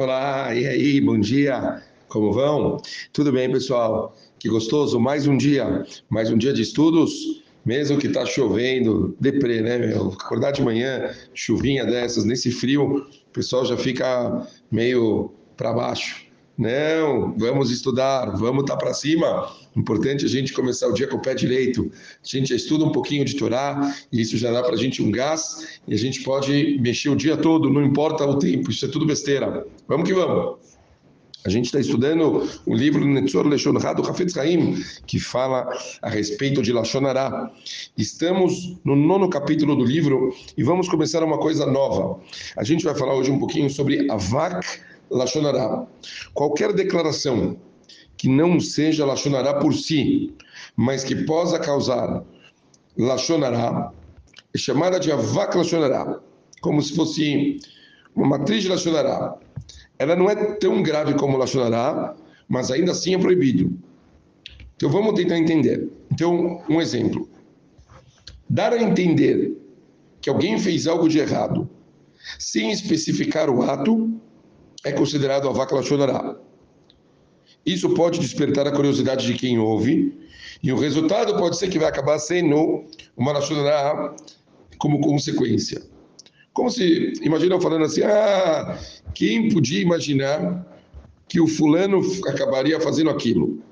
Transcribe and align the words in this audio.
Olá, 0.00 0.54
e 0.54 0.66
aí, 0.66 0.98
bom 0.98 1.20
dia, 1.20 1.82
como 2.08 2.32
vão? 2.32 2.78
Tudo 3.12 3.30
bem, 3.30 3.52
pessoal? 3.52 4.16
Que 4.38 4.48
gostoso, 4.48 4.98
mais 4.98 5.26
um 5.26 5.36
dia, 5.36 5.84
mais 6.08 6.30
um 6.30 6.38
dia 6.38 6.54
de 6.54 6.62
estudos, 6.62 7.42
mesmo 7.66 7.98
que 7.98 8.08
tá 8.08 8.24
chovendo, 8.24 9.14
deprê, 9.20 9.60
né, 9.60 9.76
meu? 9.76 10.08
Acordar 10.18 10.52
de 10.52 10.62
manhã, 10.62 11.14
chuvinha 11.34 11.84
dessas, 11.84 12.24
nesse 12.24 12.50
frio, 12.50 12.96
o 12.96 13.30
pessoal 13.30 13.66
já 13.66 13.76
fica 13.76 14.48
meio 14.72 15.34
para 15.54 15.70
baixo. 15.70 16.29
Não, 16.60 17.34
vamos 17.38 17.70
estudar, 17.70 18.36
vamos 18.36 18.64
estar 18.64 18.76
tá 18.76 18.78
para 18.78 18.92
cima. 18.92 19.50
Importante 19.74 20.26
a 20.26 20.28
gente 20.28 20.52
começar 20.52 20.88
o 20.88 20.92
dia 20.92 21.06
com 21.06 21.16
o 21.16 21.22
pé 21.22 21.34
direito. 21.34 21.90
A 22.22 22.36
gente 22.36 22.50
já 22.50 22.54
estuda 22.54 22.84
um 22.84 22.92
pouquinho 22.92 23.24
de 23.24 23.34
Torá, 23.34 23.96
e 24.12 24.20
isso 24.20 24.36
já 24.36 24.52
dá 24.52 24.62
para 24.62 24.74
a 24.74 24.76
gente 24.76 25.02
um 25.02 25.10
gás, 25.10 25.80
e 25.88 25.94
a 25.94 25.96
gente 25.96 26.22
pode 26.22 26.78
mexer 26.78 27.08
o 27.08 27.16
dia 27.16 27.34
todo, 27.34 27.70
não 27.70 27.82
importa 27.82 28.26
o 28.26 28.38
tempo, 28.38 28.70
isso 28.70 28.84
é 28.84 28.88
tudo 28.88 29.06
besteira. 29.06 29.66
Vamos 29.88 30.06
que 30.06 30.12
vamos. 30.12 30.58
A 31.46 31.48
gente 31.48 31.64
está 31.64 31.80
estudando 31.80 32.46
o 32.66 32.74
livro 32.74 33.06
Netzor 33.06 33.46
Leshon 33.46 33.72
do 33.72 33.78
Hafetz 34.06 34.36
Haim, 34.36 34.84
que 35.06 35.18
fala 35.18 35.66
a 36.02 36.10
respeito 36.10 36.60
de 36.60 36.74
Lashon 36.74 37.06
Hara. 37.06 37.50
Estamos 37.96 38.76
no 38.84 38.94
nono 38.94 39.30
capítulo 39.30 39.74
do 39.74 39.82
livro 39.82 40.34
e 40.58 40.62
vamos 40.62 40.90
começar 40.90 41.24
uma 41.24 41.38
coisa 41.38 41.64
nova. 41.64 42.20
A 42.54 42.64
gente 42.64 42.84
vai 42.84 42.94
falar 42.94 43.14
hoje 43.14 43.30
um 43.30 43.38
pouquinho 43.38 43.70
sobre 43.70 44.10
Avak 44.10 44.66
Lachonará. 45.10 45.86
Qualquer 46.34 46.72
declaração 46.72 47.56
que 48.16 48.28
não 48.28 48.60
seja 48.60 49.04
Lachonará 49.04 49.54
por 49.54 49.74
si, 49.74 50.34
mas 50.76 51.02
que 51.02 51.24
possa 51.24 51.58
causar 51.58 52.22
Lachonará, 52.96 53.92
é 54.54 54.58
chamada 54.58 55.00
de 55.00 55.10
Avak 55.10 55.56
Lachonará, 55.56 56.20
como 56.60 56.82
se 56.82 56.94
fosse 56.94 57.60
uma 58.14 58.38
matriz 58.38 58.62
de 58.62 58.68
Lachonará. 58.68 59.36
Ela 59.98 60.16
não 60.16 60.28
é 60.28 60.34
tão 60.56 60.82
grave 60.82 61.14
como 61.14 61.36
Lachonará, 61.36 62.14
mas 62.48 62.70
ainda 62.70 62.92
assim 62.92 63.14
é 63.14 63.18
proibido. 63.18 63.78
Então 64.76 64.90
vamos 64.90 65.14
tentar 65.14 65.38
entender. 65.38 65.88
Então, 66.10 66.62
um 66.68 66.80
exemplo. 66.80 67.28
Dar 68.48 68.72
a 68.72 68.82
entender 68.82 69.56
que 70.20 70.28
alguém 70.28 70.58
fez 70.58 70.86
algo 70.86 71.08
de 71.08 71.18
errado, 71.18 71.68
sem 72.38 72.70
especificar 72.70 73.48
o 73.48 73.62
ato, 73.62 74.20
é 74.84 74.92
considerado 74.92 75.48
a 75.48 75.52
vaca 75.52 75.74
lachonará. 75.74 76.36
Isso 77.64 77.90
pode 77.94 78.18
despertar 78.18 78.66
a 78.66 78.72
curiosidade 78.72 79.26
de 79.26 79.34
quem 79.34 79.58
ouve, 79.58 80.14
e 80.62 80.72
o 80.72 80.78
resultado 80.78 81.36
pode 81.36 81.58
ser 81.58 81.68
que 81.68 81.78
vai 81.78 81.88
acabar 81.88 82.18
sendo 82.18 82.84
uma 83.16 83.32
lachonará 83.32 84.14
como 84.78 85.00
consequência. 85.00 85.82
Como 86.52 86.70
se, 86.70 87.12
imagina 87.22 87.54
eu 87.54 87.60
falando 87.60 87.84
assim, 87.84 88.02
ah, 88.02 88.78
quem 89.14 89.50
podia 89.50 89.80
imaginar 89.80 90.66
que 91.28 91.40
o 91.40 91.46
fulano 91.46 92.00
acabaria 92.26 92.80
fazendo 92.80 93.10
aquilo? 93.10 93.62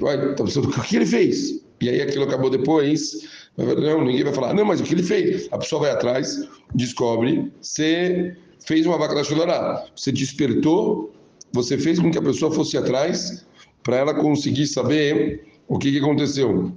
Vai, 0.00 0.34
tá 0.34 0.44
pensando, 0.44 0.68
o 0.68 0.82
que 0.82 0.96
ele 0.96 1.06
fez? 1.06 1.62
E 1.80 1.88
aí 1.88 2.00
aquilo 2.00 2.24
acabou 2.24 2.50
depois, 2.50 3.28
não, 3.56 4.04
ninguém 4.04 4.24
vai 4.24 4.32
falar, 4.32 4.54
não, 4.54 4.64
mas 4.64 4.80
o 4.80 4.84
que 4.84 4.94
ele 4.94 5.02
fez? 5.02 5.48
A 5.50 5.58
pessoa 5.58 5.82
vai 5.82 5.90
atrás, 5.90 6.48
descobre, 6.74 7.52
se 7.60 8.36
fez 8.70 8.86
uma 8.86 8.96
vaca 8.96 9.24
Shulorá. 9.24 9.84
Você 9.96 10.12
despertou, 10.12 11.12
você 11.52 11.76
fez 11.76 11.98
com 11.98 12.08
que 12.08 12.18
a 12.18 12.22
pessoa 12.22 12.54
fosse 12.54 12.78
atrás 12.78 13.44
para 13.82 13.96
ela 13.96 14.14
conseguir 14.14 14.68
saber 14.68 15.44
o 15.66 15.76
que, 15.76 15.90
que 15.90 15.98
aconteceu. 15.98 16.72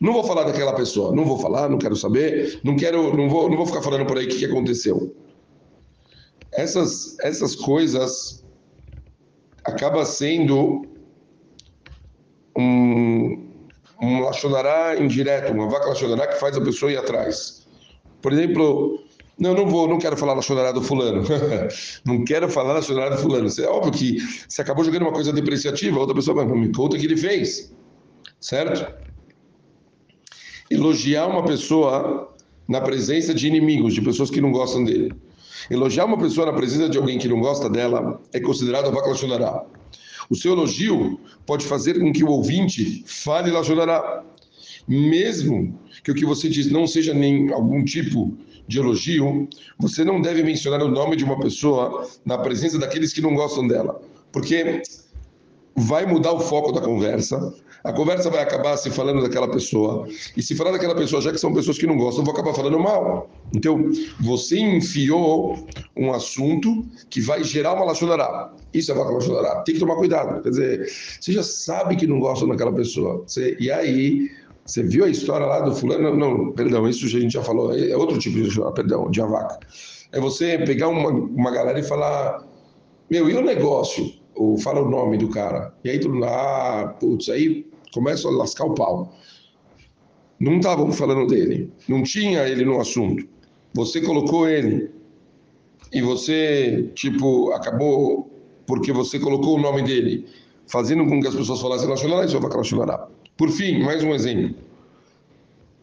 Não 0.00 0.12
vou 0.12 0.22
falar 0.22 0.44
daquela 0.44 0.74
pessoa, 0.74 1.12
não 1.12 1.24
vou 1.24 1.40
falar, 1.40 1.68
não 1.68 1.78
quero 1.78 1.96
saber, 1.96 2.60
não 2.62 2.76
quero, 2.76 3.16
não 3.16 3.28
vou, 3.28 3.50
não 3.50 3.56
vou 3.56 3.66
ficar 3.66 3.82
falando 3.82 4.06
por 4.06 4.16
aí 4.16 4.26
o 4.26 4.28
que, 4.28 4.38
que 4.38 4.44
aconteceu. 4.44 5.12
Essas, 6.52 7.18
essas 7.18 7.56
coisas 7.56 8.44
acaba 9.64 10.04
sendo 10.04 10.86
um, 12.56 13.48
um 14.00 14.20
lachonará 14.20 14.96
indireto, 14.96 15.52
uma 15.52 15.68
vaca 15.68 15.88
lachonará 15.88 16.28
que 16.28 16.38
faz 16.38 16.56
a 16.56 16.60
pessoa 16.60 16.92
ir 16.92 16.96
atrás. 16.96 17.66
Por 18.22 18.32
exemplo, 18.32 19.05
não, 19.38 19.54
não 19.54 19.66
vou, 19.66 19.86
não 19.86 19.98
quero 19.98 20.16
falar 20.16 20.34
na 20.34 20.42
chorada 20.42 20.72
do 20.72 20.82
fulano. 20.82 21.22
não 22.04 22.24
quero 22.24 22.48
falar 22.48 22.74
na 22.74 22.82
chorada 22.82 23.16
do 23.16 23.22
fulano. 23.22 23.48
É 23.58 23.66
óbvio 23.66 23.92
que 23.92 24.18
você 24.48 24.62
acabou 24.62 24.84
jogando 24.84 25.02
uma 25.02 25.12
coisa 25.12 25.32
depreciativa, 25.32 25.96
a 25.96 26.00
outra 26.00 26.14
pessoa 26.14 26.34
vai, 26.34 26.46
me 26.46 26.72
conta 26.72 26.96
o 26.96 26.98
que 26.98 27.04
ele 27.04 27.16
fez. 27.16 27.74
Certo? 28.40 28.92
Elogiar 30.70 31.26
uma 31.26 31.44
pessoa 31.44 32.34
na 32.66 32.80
presença 32.80 33.34
de 33.34 33.46
inimigos, 33.46 33.94
de 33.94 34.00
pessoas 34.00 34.30
que 34.30 34.40
não 34.40 34.50
gostam 34.50 34.84
dele. 34.84 35.14
Elogiar 35.70 36.06
uma 36.06 36.18
pessoa 36.18 36.46
na 36.46 36.52
presença 36.52 36.88
de 36.88 36.96
alguém 36.96 37.18
que 37.18 37.28
não 37.28 37.40
gosta 37.40 37.68
dela 37.68 38.20
é 38.32 38.40
considerado 38.40 38.90
vaca 38.90 39.08
lachonará. 39.08 39.64
O 40.30 40.34
seu 40.34 40.52
elogio 40.52 41.20
pode 41.44 41.66
fazer 41.66 41.98
com 42.00 42.12
que 42.12 42.24
o 42.24 42.30
ouvinte 42.30 43.04
fale 43.06 43.50
lachonará. 43.50 44.24
Mesmo 44.88 45.78
que 46.04 46.10
o 46.10 46.14
que 46.14 46.24
você 46.24 46.48
diz 46.48 46.70
não 46.70 46.86
seja 46.86 47.12
nem 47.12 47.52
algum 47.52 47.84
tipo 47.84 48.36
de 48.68 48.78
elogio, 48.78 49.48
você 49.78 50.04
não 50.04 50.20
deve 50.20 50.42
mencionar 50.42 50.82
o 50.82 50.88
nome 50.88 51.16
de 51.16 51.24
uma 51.24 51.38
pessoa 51.38 52.08
na 52.24 52.38
presença 52.38 52.78
daqueles 52.78 53.12
que 53.12 53.20
não 53.20 53.34
gostam 53.34 53.66
dela, 53.66 54.00
porque 54.32 54.82
vai 55.76 56.06
mudar 56.06 56.32
o 56.32 56.40
foco 56.40 56.72
da 56.72 56.80
conversa. 56.80 57.54
A 57.84 57.92
conversa 57.92 58.30
vai 58.30 58.42
acabar 58.42 58.76
se 58.76 58.90
falando 58.90 59.22
daquela 59.22 59.48
pessoa. 59.48 60.08
E 60.36 60.42
se 60.42 60.56
falar 60.56 60.72
daquela 60.72 60.94
pessoa, 60.96 61.22
já 61.22 61.30
que 61.30 61.38
são 61.38 61.54
pessoas 61.54 61.78
que 61.78 61.86
não 61.86 61.96
gostam, 61.96 62.24
vou 62.24 62.32
acabar 62.32 62.52
falando 62.52 62.80
mal. 62.80 63.30
Então, 63.54 63.90
você 64.18 64.58
enfiou 64.58 65.68
um 65.96 66.12
assunto 66.12 66.84
que 67.08 67.20
vai 67.20 67.44
gerar 67.44 67.74
uma 67.74 67.84
lachonará. 67.84 68.52
Isso 68.74 68.90
é 68.90 68.94
uma 68.94 69.08
lachonará. 69.08 69.62
Tem 69.62 69.74
que 69.74 69.80
tomar 69.80 69.94
cuidado. 69.96 70.42
Quer 70.42 70.48
dizer, 70.48 70.92
você 71.20 71.30
já 71.30 71.44
sabe 71.44 71.94
que 71.94 72.08
não 72.08 72.18
gostam 72.18 72.48
daquela 72.48 72.72
pessoa. 72.72 73.22
Você, 73.24 73.56
e 73.60 73.70
aí 73.70 74.30
você 74.66 74.82
viu 74.82 75.04
a 75.04 75.08
história 75.08 75.46
lá 75.46 75.60
do 75.60 75.74
fulano? 75.74 76.16
Não, 76.16 76.52
perdão, 76.52 76.88
isso 76.88 77.06
a 77.06 77.08
gente 77.08 77.32
já 77.32 77.42
falou, 77.42 77.72
é 77.72 77.96
outro 77.96 78.18
tipo 78.18 78.36
de 78.36 78.48
história, 78.48 78.72
perdão, 78.72 79.10
de 79.10 79.20
avaca. 79.20 79.60
É 80.12 80.20
você 80.20 80.58
pegar 80.58 80.88
uma, 80.88 81.08
uma 81.08 81.50
galera 81.52 81.78
e 81.78 81.84
falar, 81.84 82.44
meu, 83.08 83.30
e 83.30 83.36
o 83.36 83.42
negócio? 83.42 84.12
Ou 84.34 84.58
fala 84.58 84.82
o 84.82 84.90
nome 84.90 85.16
do 85.18 85.28
cara. 85.28 85.72
E 85.84 85.90
aí 85.90 86.00
todo 86.00 86.14
mundo, 86.14 86.26
ah, 86.26 86.96
putz, 86.98 87.28
aí 87.28 87.64
começa 87.94 88.26
a 88.28 88.30
lascar 88.30 88.64
o 88.64 88.74
pau. 88.74 89.14
Não 90.38 90.56
estavam 90.56 90.90
falando 90.92 91.26
dele, 91.26 91.72
não 91.88 92.02
tinha 92.02 92.46
ele 92.46 92.64
no 92.64 92.80
assunto. 92.80 93.26
Você 93.72 94.00
colocou 94.00 94.48
ele 94.48 94.90
e 95.92 96.02
você, 96.02 96.90
tipo, 96.94 97.52
acabou 97.52 98.30
porque 98.66 98.92
você 98.92 99.18
colocou 99.18 99.56
o 99.56 99.60
nome 99.60 99.82
dele, 99.82 100.26
fazendo 100.66 101.06
com 101.06 101.20
que 101.20 101.28
as 101.28 101.34
pessoas 101.34 101.60
falassem 101.60 101.88
nacional, 101.88 102.24
isso 102.24 102.38
vai 102.40 102.50
nacional. 102.50 103.10
Por 103.36 103.50
fim, 103.50 103.82
mais 103.82 104.02
um 104.02 104.14
exemplo. 104.14 104.56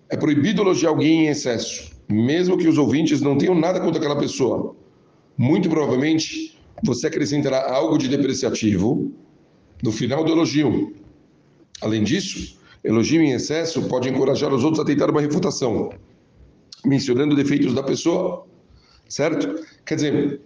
É 0.10 0.18
proibido 0.18 0.62
elogiar 0.62 0.90
alguém 0.90 1.26
em 1.26 1.28
excesso, 1.28 1.92
mesmo 2.10 2.58
que 2.58 2.68
os 2.68 2.80
ouvintes 2.80 3.22
não 3.22 3.38
tenham 3.38 3.54
nada 3.54 3.80
contra 3.80 4.00
aquela 4.00 4.18
pessoa. 4.18 4.76
Muito 5.38 5.70
provavelmente, 5.70 6.58
você 6.84 7.08
acrescentará 7.08 7.72
algo 7.72 7.98
de 7.98 8.08
depreciativo 8.08 9.12
no 9.84 9.92
final 9.92 10.24
do 10.24 10.32
elogio. 10.32 10.96
Além 11.80 12.04
disso, 12.04 12.58
elogio 12.84 13.22
em 13.22 13.34
excesso 13.34 13.84
pode 13.88 14.10
encorajar 14.10 14.52
os 14.52 14.64
outros 14.64 14.80
a 14.80 14.86
tentar 14.86 15.12
uma 15.12 15.22
refutação, 15.22 15.92
mencionando 16.84 17.36
defeitos 17.36 17.74
da 17.74 17.84
pessoa, 17.84 18.48
certo? 19.08 19.64
Quer 19.86 19.96
dizer, 19.96 20.42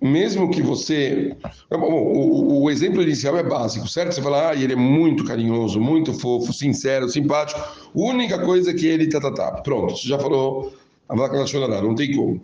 mesmo 0.00 0.50
que 0.50 0.62
você. 0.62 1.36
Bom, 1.70 1.92
o, 1.92 2.62
o, 2.62 2.70
exemplo 2.70 3.02
inicial 3.02 3.36
é 3.36 3.42
básico, 3.42 3.86
certo? 3.86 4.14
Você 4.14 4.22
fala, 4.22 4.50
ah, 4.50 4.54
ele 4.54 4.72
é 4.72 4.76
muito 4.76 5.24
carinhoso, 5.24 5.80
muito 5.80 6.14
fofo, 6.14 6.52
sincero, 6.52 7.08
simpático. 7.08 7.60
Única 7.94 8.38
coisa 8.38 8.70
é 8.70 8.74
que 8.74 8.86
ele 8.86 9.08
tá, 9.08 9.20
tá, 9.20 9.32
tá. 9.32 9.52
Pronto, 9.62 9.96
você 9.96 10.08
já 10.08 10.18
falou 10.18 10.72
a 11.08 11.14
vaca 11.14 11.38
nacional, 11.38 11.82
não 11.82 11.94
tem 11.94 12.14
como. 12.14 12.40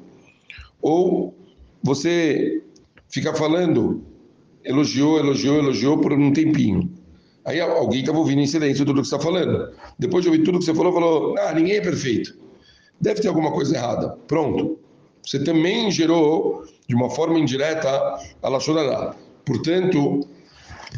Ou 0.82 1.34
você 1.82 2.62
fica 3.08 3.32
falando, 3.34 4.04
elogiou, 4.64 5.18
elogiou, 5.18 5.56
elogiou 5.58 5.98
por 5.98 6.12
um 6.12 6.32
tempinho. 6.32 6.92
Aí 7.44 7.60
alguém 7.60 8.00
estava 8.00 8.18
ouvindo 8.18 8.40
em 8.40 8.46
silêncio 8.46 8.84
tudo 8.84 9.00
que 9.00 9.08
você 9.08 9.14
está 9.14 9.24
falando. 9.24 9.72
Depois 9.98 10.24
de 10.24 10.30
ouvir 10.30 10.42
tudo 10.42 10.58
que 10.58 10.64
você 10.64 10.74
falou, 10.74 10.92
falou: 10.92 11.38
Ah, 11.38 11.54
ninguém 11.54 11.76
é 11.76 11.80
perfeito. 11.80 12.36
Deve 13.00 13.20
ter 13.20 13.28
alguma 13.28 13.52
coisa 13.52 13.76
errada. 13.76 14.16
Pronto. 14.26 14.80
Você 15.26 15.42
também 15.42 15.90
gerou 15.90 16.64
de 16.88 16.94
uma 16.94 17.10
forma 17.10 17.36
indireta 17.36 17.90
a 18.40 18.48
Lachonará. 18.48 19.12
Portanto, 19.44 20.20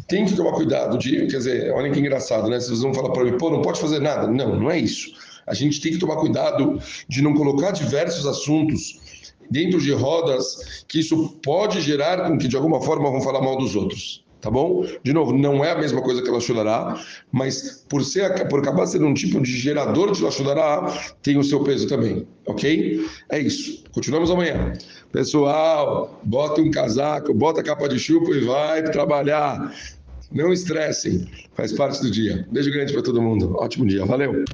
tem 0.07 0.25
que 0.25 0.35
tomar 0.35 0.51
cuidado 0.51 0.99
de, 0.99 1.25
quer 1.25 1.37
dizer, 1.37 1.71
olha 1.73 1.91
que 1.91 1.99
engraçado, 1.99 2.47
né? 2.47 2.59
Vocês 2.59 2.81
vão 2.81 2.93
falar 2.93 3.09
para 3.09 3.23
mim, 3.23 3.37
pô, 3.39 3.49
não 3.49 3.63
pode 3.63 3.79
fazer 3.79 3.99
nada. 3.99 4.27
Não, 4.27 4.55
não 4.55 4.69
é 4.69 4.77
isso. 4.77 5.11
A 5.47 5.55
gente 5.55 5.81
tem 5.81 5.91
que 5.91 5.97
tomar 5.97 6.17
cuidado 6.17 6.79
de 7.07 7.23
não 7.23 7.33
colocar 7.33 7.71
diversos 7.71 8.27
assuntos 8.27 8.99
dentro 9.49 9.81
de 9.81 9.91
rodas 9.93 10.83
que 10.87 10.99
isso 10.99 11.39
pode 11.43 11.81
gerar 11.81 12.27
com 12.27 12.37
que 12.37 12.47
de 12.47 12.55
alguma 12.55 12.79
forma 12.81 13.09
vão 13.09 13.21
falar 13.21 13.41
mal 13.41 13.57
dos 13.57 13.75
outros. 13.75 14.23
Tá 14.41 14.49
bom? 14.49 14.85
De 15.03 15.13
novo, 15.13 15.37
não 15.37 15.63
é 15.63 15.71
a 15.71 15.77
mesma 15.77 16.01
coisa 16.01 16.21
que 16.21 16.29
Lachonará, 16.29 16.99
mas 17.31 17.85
por, 17.89 18.03
ser, 18.03 18.47
por 18.47 18.59
acabar 18.59 18.85
sendo 18.87 19.05
um 19.05 19.13
tipo 19.13 19.41
de 19.41 19.51
gerador 19.51 20.11
de 20.11 20.23
Lachonará, 20.23 20.93
tem 21.21 21.37
o 21.37 21.43
seu 21.43 21.63
peso 21.63 21.87
também, 21.87 22.27
ok? 22.45 23.05
É 23.29 23.39
isso. 23.39 23.83
Continuamos 23.91 24.31
amanhã. 24.31 24.73
Pessoal, 25.11 26.19
bota 26.23 26.61
um 26.61 26.71
casaco, 26.71 27.33
bota 27.33 27.61
a 27.61 27.63
capa 27.63 27.89
de 27.89 27.99
chupa 27.99 28.31
e 28.31 28.41
vai 28.41 28.83
trabalhar. 28.83 29.73
Não 30.31 30.53
estressem, 30.53 31.27
faz 31.55 31.73
parte 31.73 32.01
do 32.01 32.11
dia. 32.11 32.47
Beijo 32.51 32.71
grande 32.71 32.93
para 32.93 33.01
todo 33.01 33.21
mundo. 33.21 33.55
Ótimo 33.57 33.87
dia, 33.87 34.05
valeu! 34.05 34.45